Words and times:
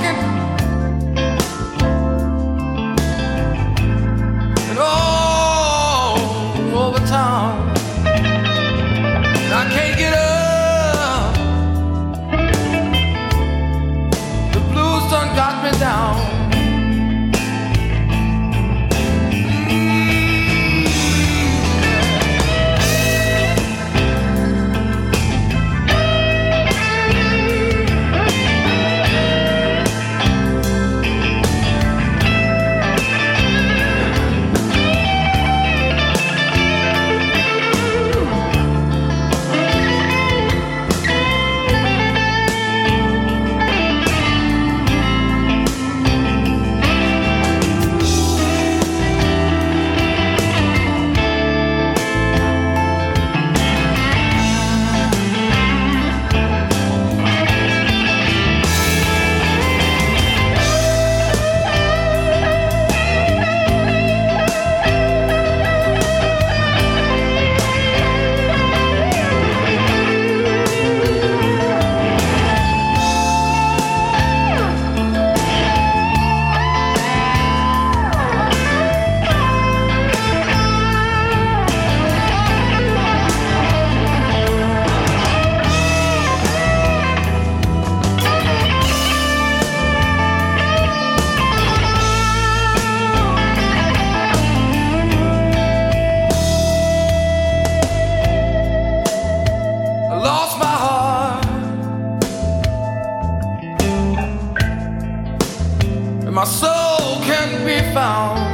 People 0.00 0.33
my 106.44 106.50
soul 106.50 107.22
can't 107.22 107.64
be 107.64 107.78
found. 107.94 108.53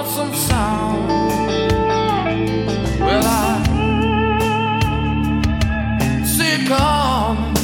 awesome 0.00 0.34
sound. 0.34 1.08
Well, 3.00 3.22
I 3.22 3.62
see 6.24 6.64
coming. 6.66 7.54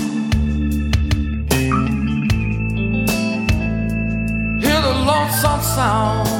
Hear 4.60 4.80
the 4.82 4.94
lonesome 5.08 5.62
sound. 5.62 6.35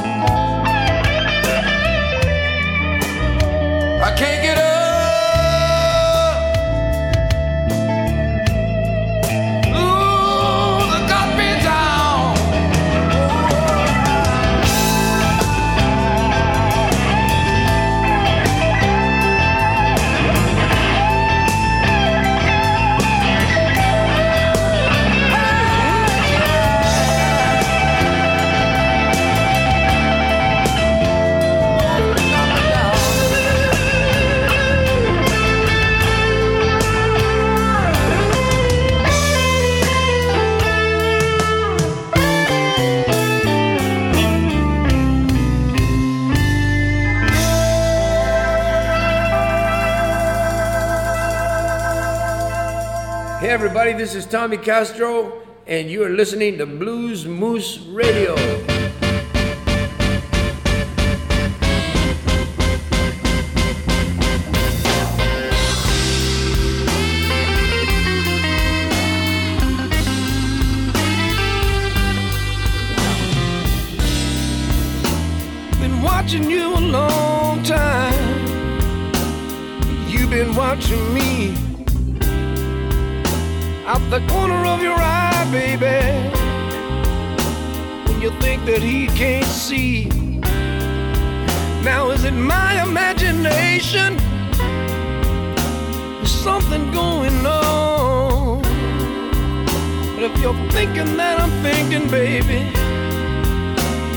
Everybody, 53.57 53.91
this 53.91 54.13
is 54.13 54.27
Tommy 54.27 54.55
Castro, 54.55 55.41
and 55.65 55.89
you 55.89 56.03
are 56.03 56.11
listening 56.11 56.59
to 56.59 56.65
Blues 56.67 57.25
Moose 57.25 57.79
Radio. 57.87 58.76
Something 96.47 96.89
going 96.91 97.45
on. 97.45 98.61
But 100.13 100.23
if 100.27 100.33
you're 100.41 100.61
thinking 100.71 101.17
that 101.17 101.35
I'm 101.43 101.53
thinking, 101.61 102.09
baby, 102.09 102.61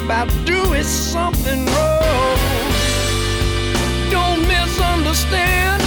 about 0.05 0.31
doing 0.45 0.85
something 0.85 1.67
wrong, 1.67 2.39
don't 4.15 4.43
misunderstand. 4.47 5.80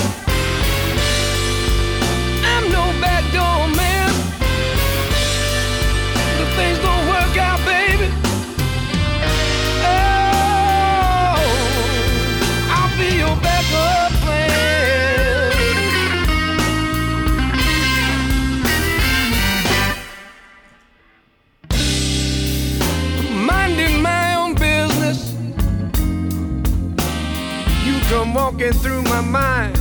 Walking 28.53 28.73
through 28.73 29.01
my 29.03 29.21
mind. 29.21 29.77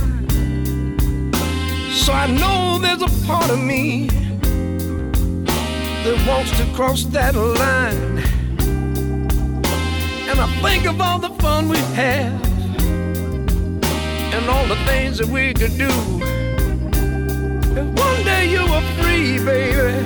So 1.91 2.11
I 2.11 2.27
know 2.27 2.79
there's 2.79 3.01
a 3.01 3.27
part 3.27 3.49
of 3.51 3.59
me 3.59 4.07
that 6.03 6.25
wants 6.27 6.57
to 6.57 6.65
cross 6.73 7.03
that 7.05 7.35
line. 7.35 8.17
And 10.29 10.39
I 10.39 10.47
think 10.61 10.85
of 10.85 10.99
all 10.99 11.19
the 11.19 11.29
fun 11.41 11.69
we've 11.69 11.93
had 11.93 12.31
and 14.33 14.49
all 14.49 14.65
the 14.67 14.77
things 14.87 15.19
that 15.19 15.27
we 15.27 15.53
could 15.53 15.77
do. 15.77 15.91
If 17.79 17.87
one 17.99 18.23
day 18.23 18.49
you 18.49 18.61
were 18.71 18.81
free, 18.97 19.37
baby, 19.43 20.03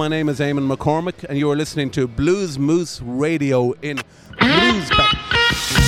my 0.00 0.08
name 0.08 0.30
is 0.30 0.40
Eamonn 0.40 0.66
McCormack, 0.74 1.24
and 1.24 1.36
you 1.36 1.50
are 1.50 1.56
listening 1.56 1.90
to 1.90 2.08
Blues 2.08 2.58
Moose 2.58 3.02
Radio 3.02 3.72
in 3.82 3.98
Bluesback. 4.38 5.79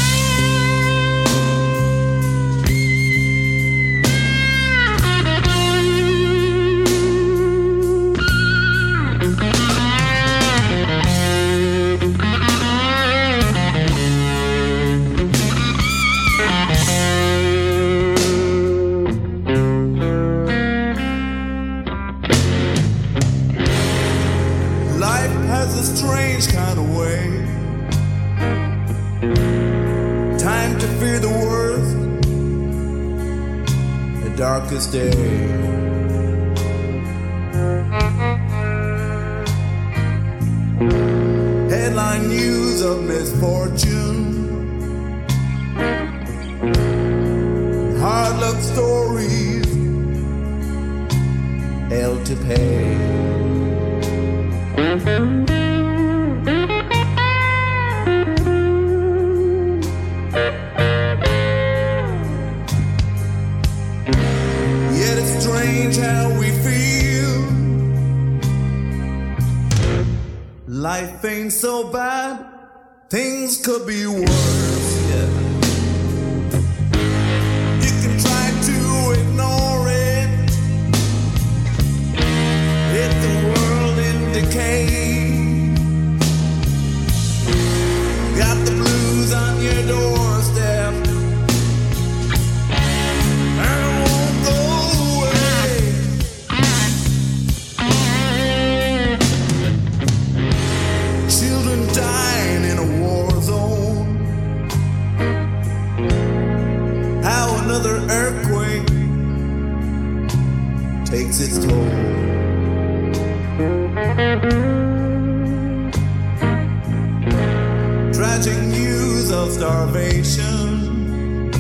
starvation. 119.52 121.50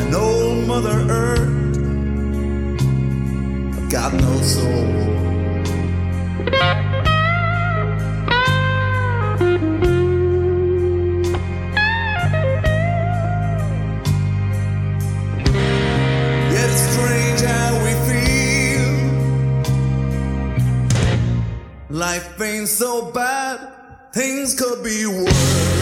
And 0.00 0.14
old 0.14 0.66
Mother 0.66 0.98
Earth, 1.10 1.76
I've 3.76 3.90
got 3.90 4.14
no 4.14 4.40
soul. 4.40 5.02
Life 21.90 22.40
ain't 22.40 22.68
so 22.68 23.12
bad. 23.12 23.51
Things 24.12 24.54
could 24.54 24.84
be 24.84 25.06
worse. 25.06 25.72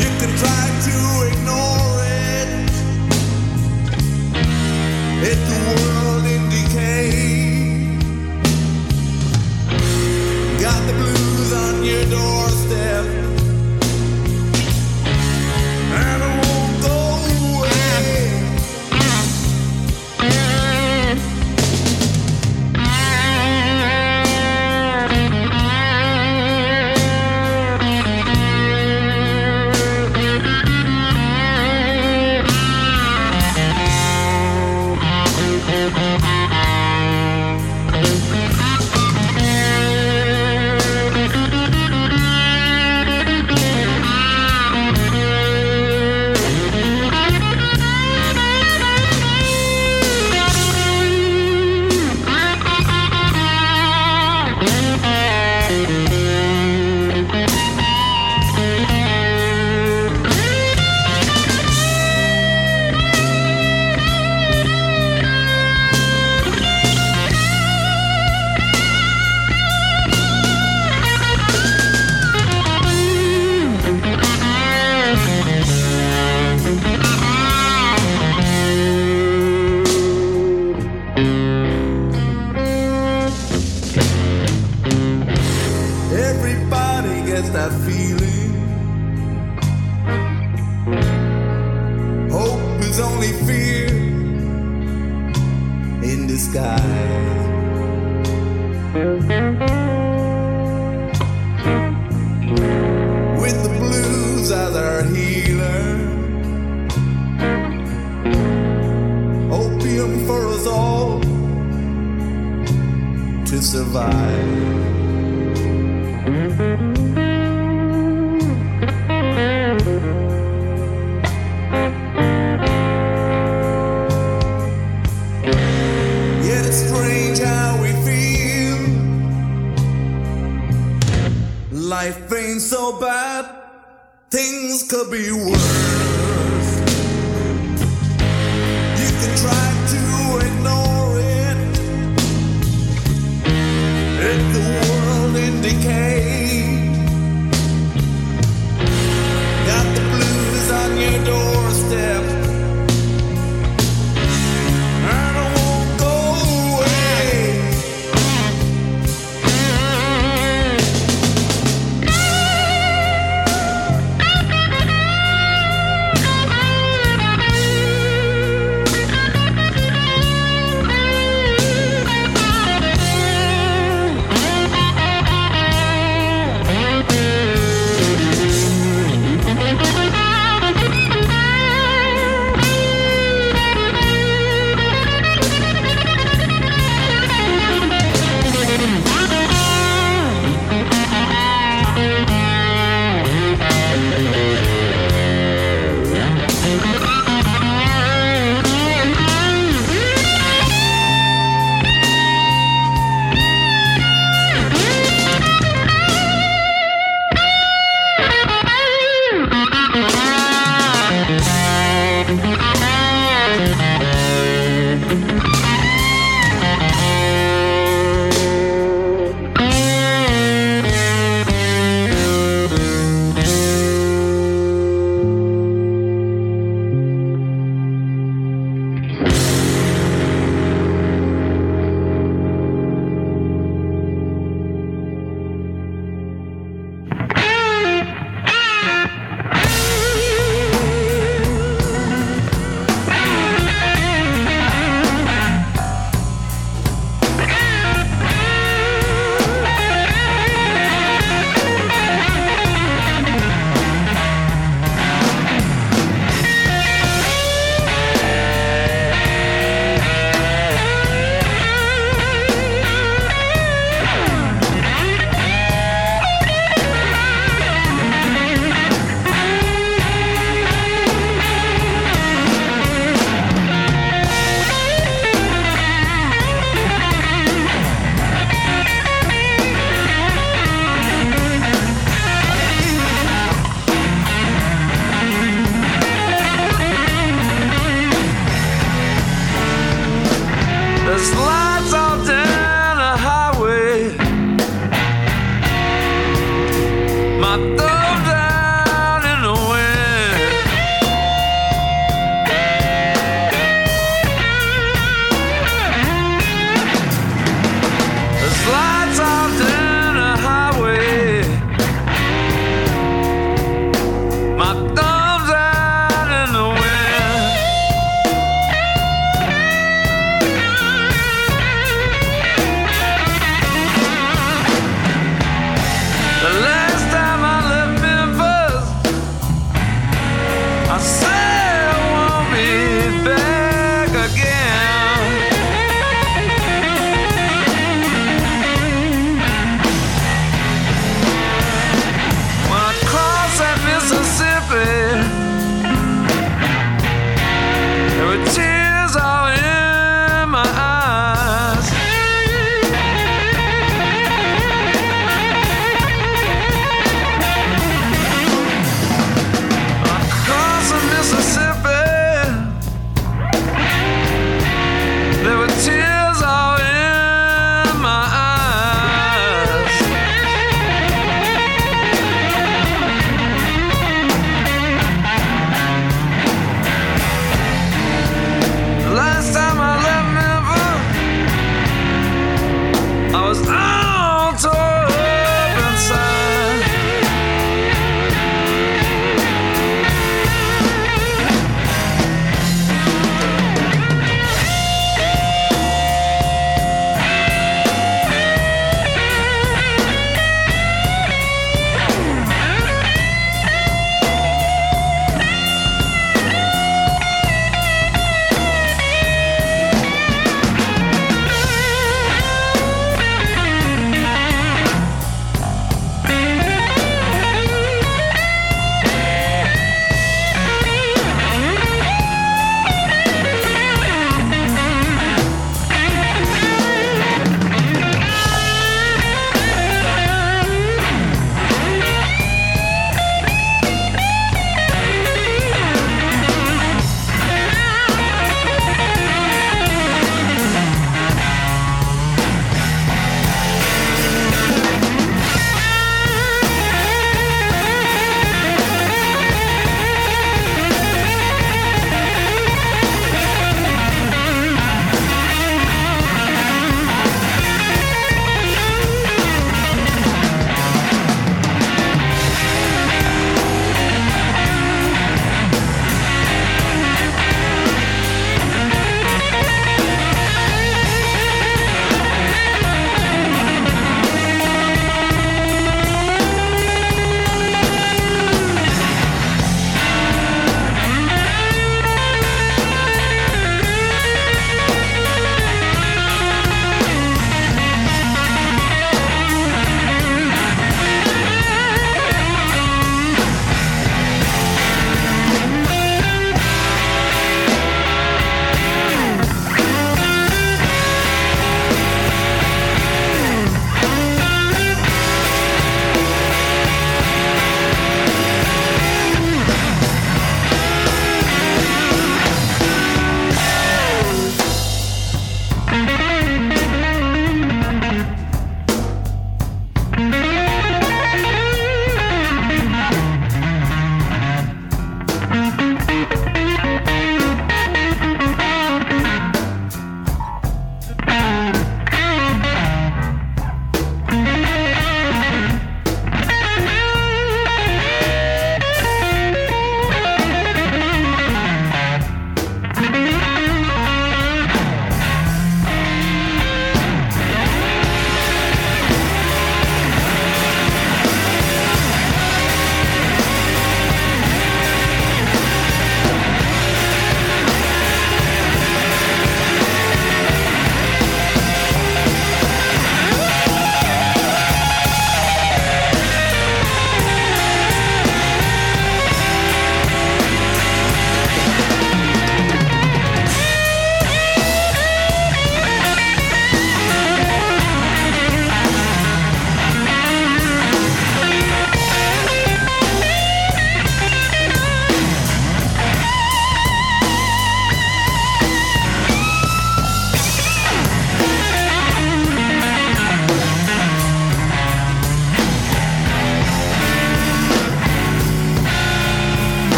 You 0.00 0.10
can 0.18 0.32
try 0.38 0.64
to 0.86 0.96
ignore 1.30 2.04
it. 2.32 2.70
If 5.20 5.38
the 5.50 5.58
world 5.68 6.24
in 6.24 6.42
decay, 6.48 7.98
got 10.58 10.80
the 10.86 10.94
blues 10.94 11.52
on 11.52 11.84
your 11.84 12.04
doorstep. 12.06 13.15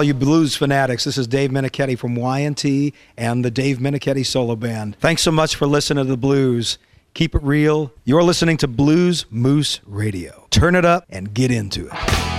all 0.00 0.04
you 0.04 0.14
blues 0.14 0.56
fanatics. 0.56 1.04
This 1.04 1.18
is 1.18 1.26
Dave 1.26 1.50
Minichetti 1.50 1.98
from 1.98 2.16
YNT 2.16 2.94
and 3.18 3.44
the 3.44 3.50
Dave 3.50 3.80
Minichetti 3.80 4.24
Solo 4.24 4.56
Band. 4.56 4.96
Thanks 4.98 5.20
so 5.20 5.30
much 5.30 5.56
for 5.56 5.66
listening 5.66 6.06
to 6.06 6.10
the 6.10 6.16
blues. 6.16 6.78
Keep 7.12 7.34
it 7.34 7.42
real. 7.42 7.92
You're 8.04 8.22
listening 8.22 8.56
to 8.58 8.66
Blues 8.66 9.26
Moose 9.28 9.80
Radio. 9.84 10.46
Turn 10.48 10.74
it 10.74 10.86
up 10.86 11.04
and 11.10 11.34
get 11.34 11.50
into 11.50 11.90
it. 11.92 12.29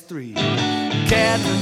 three. 0.00 0.32
Catherine 0.34 1.60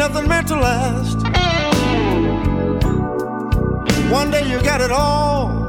nothing 0.00 0.26
meant 0.26 0.48
to 0.48 0.56
last. 0.56 1.18
One 4.10 4.30
day 4.30 4.48
you 4.50 4.58
got 4.62 4.80
it 4.80 4.90
all, 4.90 5.68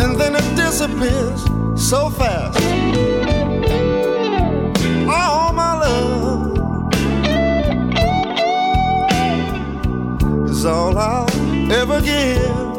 and 0.00 0.16
then 0.20 0.36
it 0.36 0.48
disappears 0.54 1.42
so 1.74 2.10
fast. 2.10 2.56
All 5.08 5.52
my 5.52 5.72
love 5.86 6.92
is 10.48 10.64
all 10.64 10.96
I'll 10.96 11.72
ever 11.72 12.00
give. 12.00 12.73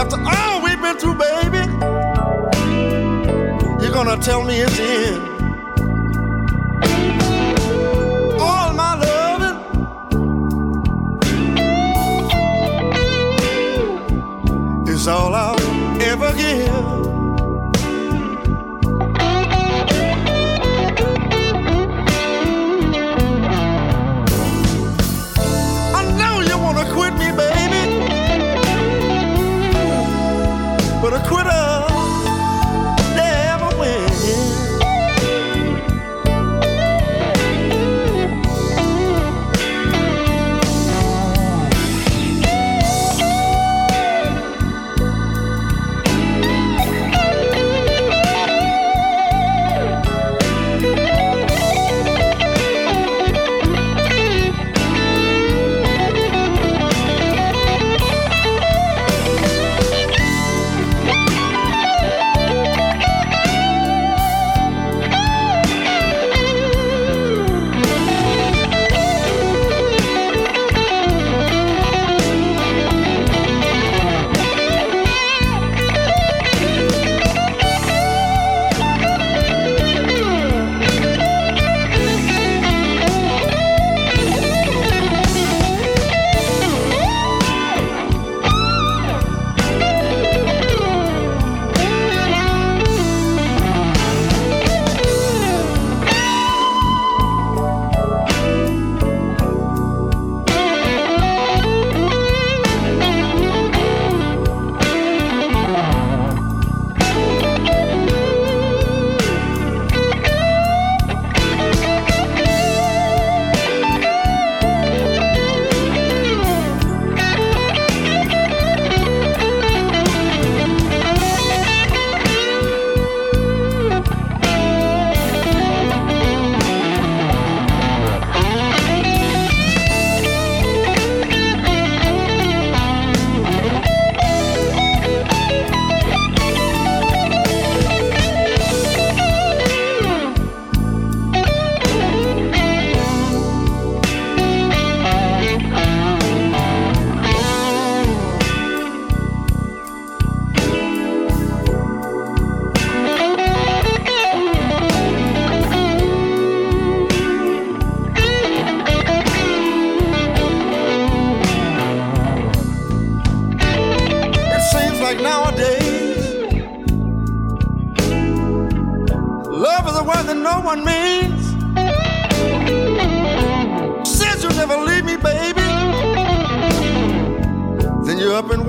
After 0.00 0.18
all 0.26 0.62
we've 0.64 0.80
been 0.82 0.96
through, 0.98 1.14
baby, 1.14 1.62
you're 3.80 3.92
gonna 3.92 4.16
tell 4.16 4.42
me 4.42 4.60
it's 4.60 4.76
the 4.76 4.82
end. 4.82 5.22
All 8.40 8.72
my 8.74 8.94
loving 8.96 9.58
is 14.88 15.06
all 15.06 15.34
I'll 15.34 16.02
ever 16.02 16.32
give. 16.36 16.97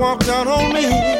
Walked 0.00 0.28
out 0.30 0.46
on 0.46 0.72
me. 0.72 1.19